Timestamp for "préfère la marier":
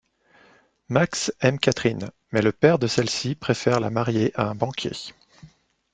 3.35-4.31